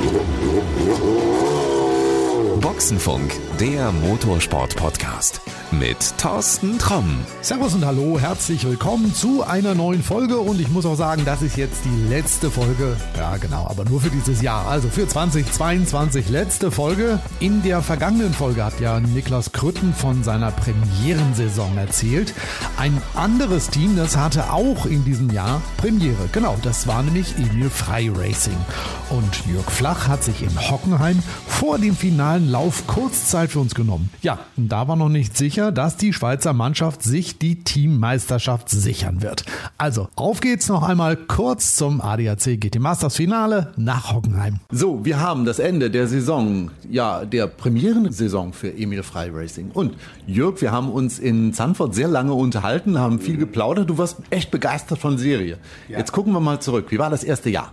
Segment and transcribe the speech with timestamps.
[0.00, 1.29] Yeah, yeah, yeah.
[2.80, 7.20] Boxenfunk, der Motorsport-Podcast mit Thorsten Tromm.
[7.42, 11.42] Servus und hallo, herzlich willkommen zu einer neuen Folge und ich muss auch sagen, das
[11.42, 12.96] ist jetzt die letzte Folge.
[13.16, 14.66] Ja, genau, aber nur für dieses Jahr.
[14.66, 17.20] Also für 2022 letzte Folge.
[17.38, 22.34] In der vergangenen Folge hat ja Niklas Krütten von seiner Premierensaison erzählt.
[22.78, 26.28] Ein anderes Team, das hatte auch in diesem Jahr Premiere.
[26.32, 28.56] Genau, das war nämlich Emil Frei Racing.
[29.10, 34.10] Und Jörg Flach hat sich in Hockenheim vor dem finalen Lauf Kurzzeit für uns genommen.
[34.22, 38.68] Ja, und da war noch nicht sicher, sicher, dass die Schweizer Mannschaft sich die Teammeisterschaft
[38.68, 39.44] sichern wird.
[39.78, 44.60] Also, auf geht's noch einmal kurz zum ADAC GT Masters Finale nach Hockenheim.
[44.70, 49.70] So, wir haben das Ende der Saison, ja, der Premierensaison für Emil Frei Racing.
[49.72, 49.94] Und
[50.26, 53.90] Jörg, wir haben uns in Zandvoort sehr lange unterhalten, haben viel geplaudert.
[53.90, 55.58] Du warst echt begeistert von Serie.
[55.88, 55.98] Ja.
[55.98, 56.86] Jetzt gucken wir mal zurück.
[56.90, 57.72] Wie war das erste Jahr?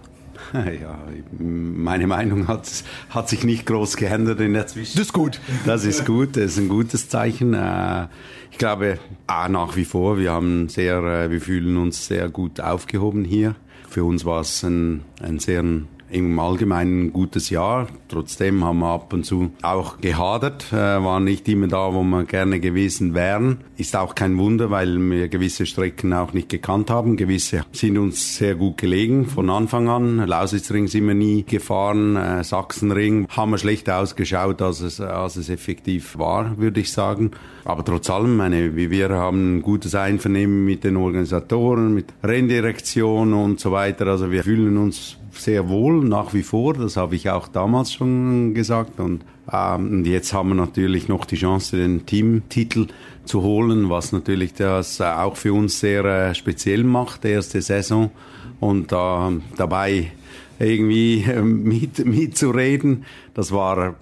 [0.82, 1.00] Ja,
[1.40, 2.70] meine Meinung hat,
[3.10, 5.00] hat sich nicht groß geändert in der Zwischenzeit.
[5.00, 5.40] Das ist gut.
[5.66, 7.54] Das ist gut, das ist ein gutes Zeichen.
[7.54, 8.08] Äh,
[8.52, 13.24] ich glaube, nach wie vor, wir haben sehr, äh, wir fühlen uns sehr gut aufgehoben
[13.24, 13.56] hier.
[13.90, 15.64] Für uns war es ein, ein sehr
[16.10, 17.88] im Allgemeinen ein gutes Jahr.
[18.08, 22.24] Trotzdem haben wir ab und zu auch gehadert, äh, waren nicht immer da, wo wir
[22.24, 23.60] gerne gewesen wären.
[23.78, 27.18] Ist auch kein Wunder, weil wir gewisse Strecken auch nicht gekannt haben.
[27.18, 30.18] Gewisse sind uns sehr gut gelegen von Anfang an.
[30.18, 35.50] Lausitzring sind wir nie gefahren, äh, Sachsenring haben wir schlecht ausgeschaut, als es, als es
[35.50, 37.32] effektiv war, würde ich sagen.
[37.66, 43.60] Aber trotz allem, meine, wir haben ein gutes Einvernehmen mit den Organisatoren, mit Renndirektion und
[43.60, 44.08] so weiter.
[44.08, 46.74] Also wir fühlen uns sehr wohl nach wie vor.
[46.74, 49.00] Das habe ich auch damals schon gesagt.
[49.00, 49.22] Und,
[49.52, 52.88] ähm, jetzt haben wir natürlich noch die Chance, den Teamtitel
[53.26, 58.12] zu holen, was natürlich das auch für uns sehr äh, speziell macht, erste Saison.
[58.60, 60.12] Und äh, dabei
[60.60, 63.96] irgendwie äh, mit, mitzureden, das war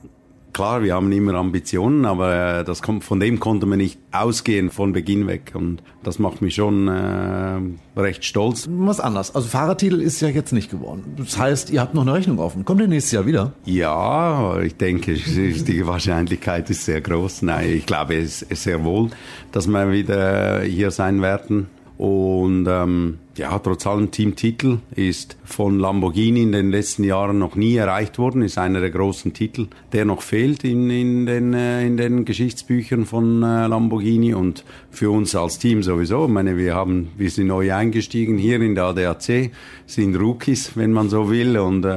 [0.56, 4.72] klar, wir haben immer Ambitionen, aber äh, das kommt, von dem konnte man nicht ausgehen
[4.72, 5.52] von Beginn weg.
[5.54, 8.66] Und das macht mich schon äh, recht stolz.
[8.72, 9.36] Was anders.
[9.36, 11.04] Also Fahrertitel ist ja jetzt nicht geworden.
[11.18, 12.64] Das heißt, ihr habt noch eine Rechnung offen.
[12.64, 13.52] Kommt ihr nächstes Jahr wieder?
[13.66, 17.42] Ja, ich denke, die Wahrscheinlichkeit ist sehr groß.
[17.42, 19.10] Nein, ich glaube es ist sehr wohl,
[19.52, 21.68] dass wir wieder hier sein werden.
[21.98, 27.76] Und ähm, ja, trotz allem Teamtitel ist von Lamborghini in den letzten Jahren noch nie
[27.76, 31.98] erreicht worden, ist einer der großen Titel, der noch fehlt in, in, den, äh, in
[31.98, 36.26] den Geschichtsbüchern von äh, Lamborghini und für uns als Team sowieso.
[36.26, 39.52] Ich meine, wir haben, wir sind neu eingestiegen hier in der ADAC,
[39.86, 41.90] sind Rookies, wenn man so will und äh,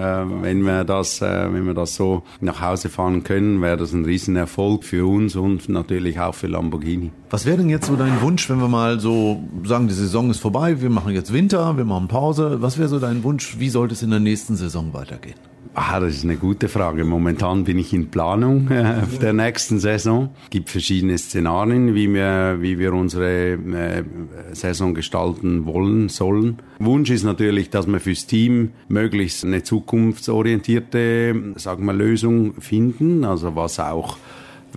[0.42, 4.04] wenn wir das, äh, wenn wir das so nach Hause fahren können, wäre das ein
[4.04, 7.12] Riesenerfolg für uns und natürlich auch für Lamborghini.
[7.30, 10.40] Was wäre denn jetzt so dein Wunsch, wenn wir mal so sagen, die Saison ist
[10.40, 12.62] vorbei, wir machen jetzt jetzt Winter, wir machen Pause.
[12.62, 13.58] Was wäre so dein Wunsch?
[13.58, 15.34] Wie sollte es in der nächsten Saison weitergehen?
[15.74, 17.04] Ah, das ist eine gute Frage.
[17.04, 20.30] Momentan bin ich in Planung äh, der nächsten Saison.
[20.44, 24.04] Es gibt verschiedene Szenarien, wie wir, wie wir unsere äh,
[24.52, 26.62] Saison gestalten wollen, sollen.
[26.78, 33.24] Wunsch ist natürlich, dass wir fürs Team möglichst eine zukunftsorientierte, sagen wir, Lösung finden.
[33.24, 34.16] Also was auch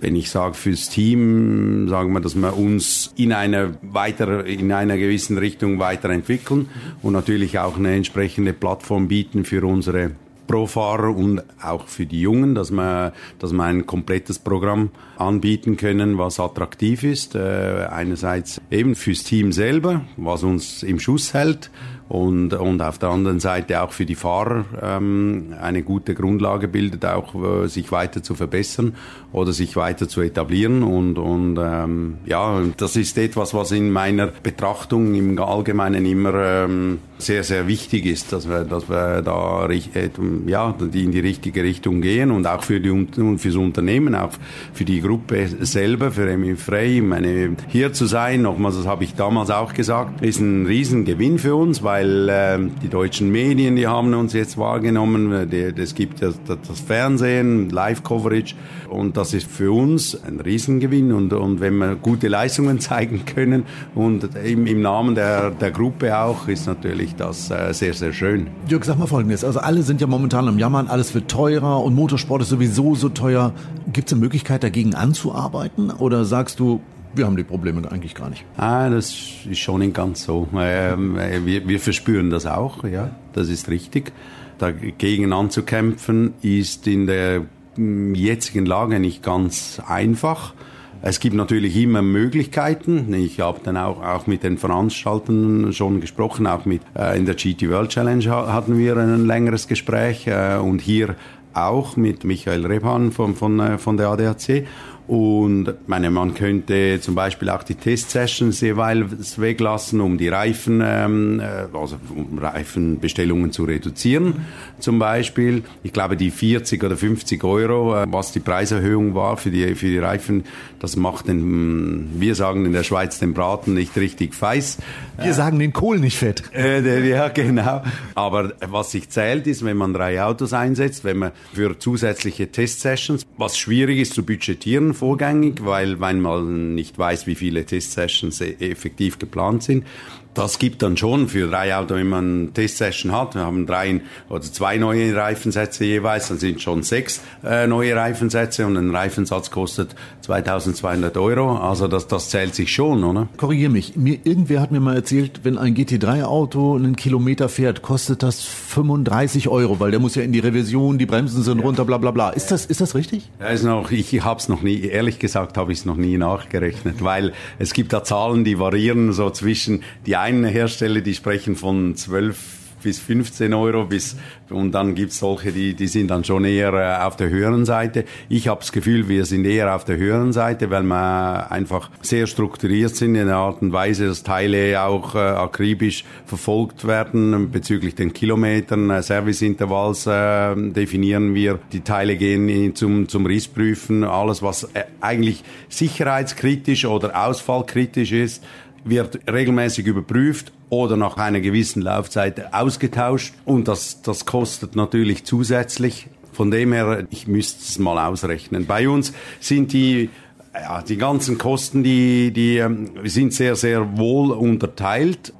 [0.02, 4.98] wenn ich sage fürs Team, sagen wir, dass wir uns in einer weiter, in einer
[4.98, 6.68] gewissen Richtung weiterentwickeln
[7.02, 10.10] und natürlich auch eine entsprechende Plattform bieten für unsere
[10.48, 16.18] Pro-Fahrer und auch für die Jungen, dass wir, dass wir ein komplettes Programm anbieten können,
[16.18, 17.36] was attraktiv ist.
[17.36, 21.70] Äh, einerseits eben fürs Team selber, was uns im Schuss hält
[22.12, 27.06] und, und auf der anderen Seite auch für die Fahrer ähm, eine gute Grundlage bildet,
[27.06, 28.96] auch äh, sich weiter zu verbessern
[29.32, 30.82] oder sich weiter zu etablieren.
[30.82, 36.98] Und, und ähm, ja, das ist etwas, was in meiner Betrachtung im Allgemeinen immer ähm,
[37.26, 40.10] sehr, sehr wichtig ist, dass wir, dass wir da äh,
[40.46, 44.32] ja, in die richtige Richtung gehen und auch für die und fürs Unternehmen, auch
[44.72, 47.00] für die Gruppe selber, für Emil Frey.
[47.00, 51.54] meine, hier zu sein, nochmals, das habe ich damals auch gesagt, ist ein Riesengewinn für
[51.54, 55.32] uns, weil äh, die deutschen Medien, die haben uns jetzt wahrgenommen.
[55.52, 58.54] Es gibt das, das Fernsehen, Live-Coverage
[58.88, 61.12] und das ist für uns ein Riesengewinn.
[61.12, 63.64] Und, und wenn wir gute Leistungen zeigen können
[63.94, 68.48] und im, im Namen der, der Gruppe auch, ist natürlich das äh, sehr, sehr schön.
[68.68, 69.44] Jörg, sag mal Folgendes.
[69.44, 73.08] Also alle sind ja momentan am Jammern, alles wird teurer und Motorsport ist sowieso so
[73.08, 73.52] teuer.
[73.92, 75.90] Gibt es eine Möglichkeit, dagegen anzuarbeiten?
[75.90, 76.80] Oder sagst du,
[77.14, 78.44] wir haben die Probleme eigentlich gar nicht.
[78.56, 79.14] Ah, das
[79.48, 80.48] ist schon nicht ganz so.
[80.56, 84.12] Ähm, wir, wir verspüren das auch, ja, das ist richtig.
[84.58, 87.42] Dagegen anzukämpfen ist in der
[87.76, 90.54] jetzigen Lage nicht ganz einfach.
[91.04, 93.12] Es gibt natürlich immer Möglichkeiten.
[93.12, 97.34] Ich habe dann auch, auch mit den Veranstaltern schon gesprochen, auch mit äh, in der
[97.34, 101.16] GT World Challenge hatten wir ein längeres Gespräch äh, und hier
[101.54, 104.64] auch mit Michael Rebhan von, von, äh, von der ADAC.
[105.08, 111.40] Und meine, man könnte zum Beispiel auch die Testsessions jeweils weglassen, um die Reifen, ähm,
[111.40, 114.46] äh, also um Reifenbestellungen zu reduzieren.
[114.78, 119.50] Zum Beispiel, ich glaube, die 40 oder 50 Euro, äh, was die Preiserhöhung war für
[119.50, 120.44] die für die Reifen,
[120.78, 124.78] das macht den, wir sagen in der Schweiz den Braten nicht richtig feiß.
[125.20, 126.42] Wir sagen den Kohl nicht fett.
[126.54, 127.82] Äh, ja, genau.
[128.14, 133.26] Aber was sich zählt, ist, wenn man drei Autos einsetzt, wenn man für zusätzliche Testsessions,
[133.36, 138.56] was schwierig ist zu budgetieren vorgängig, weil, weil man nicht weiß, wie viele Testsessions e-,
[138.60, 139.84] effektiv geplant sind.
[140.34, 144.00] Das gibt dann schon für drei Autos, wenn man eine Testsession hat, wir haben drei
[144.30, 149.50] oder zwei neue Reifensätze jeweils, dann sind schon sechs äh, neue Reifensätze und ein Reifensatz
[149.50, 151.56] kostet 2200 Euro.
[151.56, 153.28] Also das, das zählt sich schon, oder?
[153.36, 153.96] Korrigier mich.
[153.96, 159.48] Mir, irgendwer hat mir mal erzählt, wenn ein GT3-Auto einen Kilometer fährt, kostet das 35
[159.48, 161.64] Euro, weil der muss ja in die Revision, die Bremsen sind ja.
[161.64, 162.30] runter, bla bla bla.
[162.30, 163.28] Ist das, ist das richtig?
[163.38, 166.16] Ja, ist noch, ich habe es noch nie, ehrlich gesagt habe ich es noch nie
[166.16, 171.56] nachgerechnet, weil es gibt da Zahlen, die variieren so zwischen die einen Hersteller, die sprechen
[171.56, 174.16] von 12 bis 15 Euro bis
[174.50, 178.04] und dann gibt's solche, die, die sind dann schon eher äh, auf der höheren Seite.
[178.28, 182.26] Ich habe das Gefühl, wir sind eher auf der höheren Seite, weil wir einfach sehr
[182.26, 187.94] strukturiert sind in der Art und Weise, dass Teile auch äh, akribisch verfolgt werden bezüglich
[187.94, 191.58] den Kilometern, äh, Serviceintervalls äh, definieren wir.
[191.72, 198.42] Die Teile gehen zum, zum Rissprüfen, alles was äh, eigentlich sicherheitskritisch oder ausfallkritisch ist,
[198.84, 206.08] wird regelmäßig überprüft oder nach einer gewissen Laufzeit ausgetauscht und das, das kostet natürlich zusätzlich.
[206.32, 208.66] Von dem her, ich müsste es mal ausrechnen.
[208.66, 210.08] Bei uns sind die
[210.54, 215.32] ja, die ganzen Kosten, die, die ähm, sind sehr, sehr wohl unterteilt.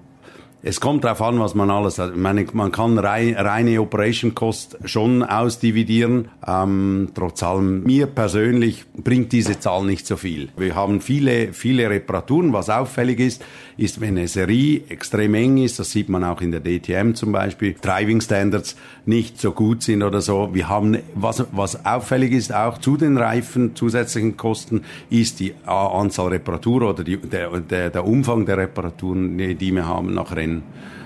[0.64, 2.12] Es kommt darauf an, was man alles hat.
[2.12, 6.29] Ich meine, man kann reine Operation Cost schon ausdividieren.
[6.47, 10.50] Ähm, trotz allem, mir persönlich bringt diese Zahl nicht so viel.
[10.56, 12.53] Wir haben viele, viele Reparaturen.
[12.53, 13.44] Was auffällig ist,
[13.76, 17.32] ist, wenn eine Serie extrem eng ist, das sieht man auch in der DTM zum
[17.32, 20.50] Beispiel, Driving Standards nicht so gut sind oder so.
[20.53, 26.29] Wir haben, was, was auffällig ist, auch zu den Reifen zusätzlichen Kosten, ist die Anzahl
[26.29, 30.52] Reparatur oder die, der, der, der Umfang der Reparaturen, die wir haben nach Rennen.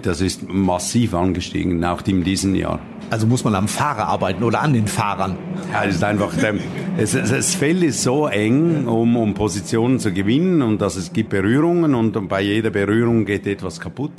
[0.02, 2.80] Das ist massiv angestiegen, auch in diesem Jahr.
[3.10, 5.36] Also muss man am Fahrer arbeiten oder an den Fahrern?
[5.72, 6.32] Ja, es ist einfach,
[6.96, 11.30] es, das Feld ist so eng, um, um Positionen zu gewinnen und dass es gibt
[11.30, 14.12] Berührungen und bei jeder Berührung geht etwas kaputt.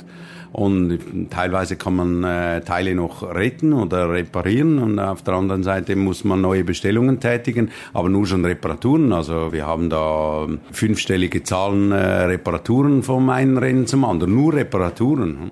[0.52, 0.98] Und
[1.30, 6.24] teilweise kann man äh, Teile noch retten oder reparieren und auf der anderen Seite muss
[6.24, 9.12] man neue Bestellungen tätigen, aber nur schon Reparaturen.
[9.12, 15.50] Also wir haben da fünfstellige Zahlen äh, Reparaturen vom einen Rennen zum anderen, nur Reparaturen.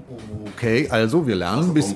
[0.55, 1.95] Okay, also wir lernen bis,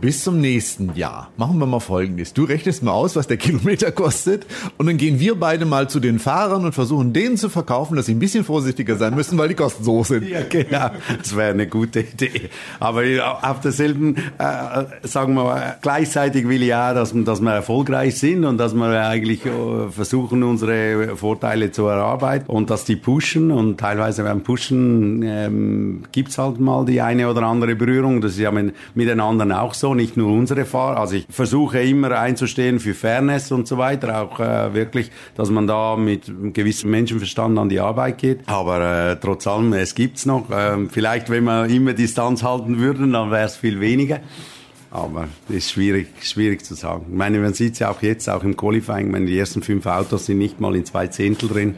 [0.00, 1.30] bis zum nächsten Jahr.
[1.36, 2.32] Machen wir mal Folgendes.
[2.32, 4.46] Du rechnest mal aus, was der Kilometer kostet
[4.78, 8.06] und dann gehen wir beide mal zu den Fahrern und versuchen denen zu verkaufen, dass
[8.06, 10.28] sie ein bisschen vorsichtiger sein müssen, weil die Kosten so sind.
[10.28, 10.90] Ja, genau.
[11.18, 12.19] Das wäre eine gute Idee.
[12.26, 12.50] Idee.
[12.78, 13.02] Aber
[13.42, 18.44] auf derselben, äh, sagen wir mal, gleichzeitig will ich auch, dass, dass wir erfolgreich sind
[18.44, 19.50] und dass wir eigentlich äh,
[19.90, 26.38] versuchen, unsere Vorteile zu erarbeiten und dass die pushen und teilweise beim Pushen ähm, gibt's
[26.38, 28.20] halt mal die eine oder andere Berührung.
[28.20, 31.00] Das ist ja mit, mit den anderen auch so, nicht nur unsere Fahrer.
[31.00, 35.66] Also ich versuche immer einzustehen für Fairness und so weiter, auch äh, wirklich, dass man
[35.66, 38.40] da mit gewissem Menschenverstand an die Arbeit geht.
[38.46, 40.46] Aber äh, trotz allem, es gibt's noch.
[40.52, 44.20] Ähm, vielleicht, wenn man immer die Distanz halten würden, dann wäre es viel weniger.
[44.90, 47.06] Aber das ist schwierig, schwierig zu sagen.
[47.08, 49.86] Ich meine, man sieht es ja auch jetzt, auch im Qualifying, meine, die ersten fünf
[49.86, 51.76] Autos sind nicht mal in zwei Zehntel drin.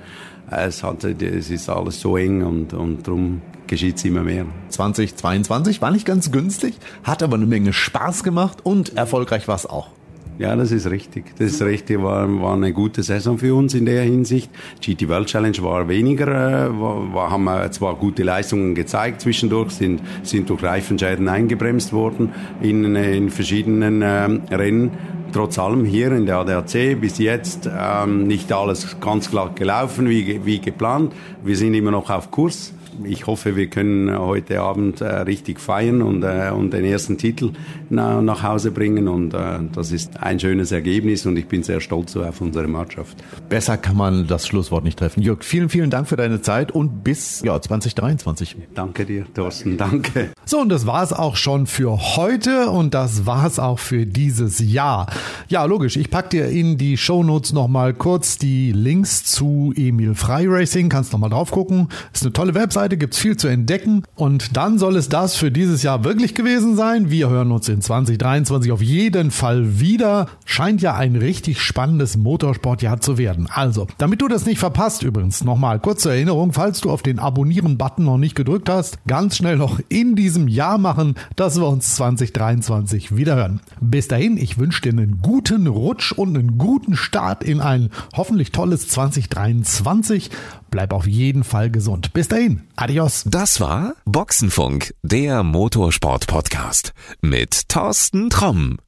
[0.50, 4.46] Es, hat, es ist alles so eng und, und darum geschieht es immer mehr.
[4.70, 6.74] 2022 war nicht ganz günstig,
[7.04, 9.90] hat aber eine Menge Spaß gemacht und erfolgreich war es auch.
[10.38, 11.36] Ja, das ist richtig.
[11.38, 12.02] Das ist richtig.
[12.02, 14.50] War, war eine gute Saison für uns in der Hinsicht.
[14.80, 20.00] GT World Challenge war weniger, äh, war, haben wir zwar gute Leistungen gezeigt zwischendurch, sind,
[20.22, 24.90] sind durch Reifenschäden eingebremst worden in, in verschiedenen äh, Rennen.
[25.32, 30.44] Trotz allem hier in der ADAC bis jetzt ähm, nicht alles ganz klar gelaufen wie,
[30.44, 31.14] wie geplant.
[31.42, 32.74] Wir sind immer noch auf Kurs
[33.04, 37.52] ich hoffe, wir können heute Abend äh, richtig feiern und, äh, und den ersten Titel
[37.90, 39.08] na, nach Hause bringen.
[39.08, 43.16] Und äh, das ist ein schönes Ergebnis und ich bin sehr stolz auf unsere Mannschaft.
[43.48, 45.22] Besser kann man das Schlusswort nicht treffen.
[45.22, 48.56] Jörg, vielen, vielen Dank für deine Zeit und bis ja, 2023.
[48.74, 49.76] Danke dir, Thorsten.
[49.76, 50.30] Danke.
[50.44, 54.06] So, und das war es auch schon für heute und das war es auch für
[54.06, 55.06] dieses Jahr.
[55.48, 55.96] Ja, logisch.
[55.96, 60.88] Ich pack dir in die Shownotes nochmal kurz die Links zu Emil Frei Racing.
[60.88, 61.88] Kannst nochmal drauf gucken.
[62.12, 65.52] Ist eine tolle Website Webseite gibt's viel zu entdecken und dann soll es das für
[65.52, 67.12] dieses Jahr wirklich gewesen sein.
[67.12, 70.26] Wir hören uns in 2023 auf jeden Fall wieder.
[70.44, 73.48] Scheint ja ein richtig spannendes Motorsportjahr zu werden.
[73.48, 78.04] Also, damit du das nicht verpasst, übrigens nochmal kurze Erinnerung, falls du auf den Abonnieren-Button
[78.04, 83.14] noch nicht gedrückt hast, ganz schnell noch in diesem Jahr machen, dass wir uns 2023
[83.14, 83.60] wieder hören.
[83.80, 88.50] Bis dahin, ich wünsche dir einen guten Rutsch und einen guten Start in ein hoffentlich
[88.50, 90.30] tolles 2023.
[90.72, 92.14] Bleib auf jeden Fall gesund.
[92.14, 93.24] Bis dahin, adios.
[93.26, 98.78] Das war Boxenfunk, der Motorsport-Podcast mit Thorsten Tromm.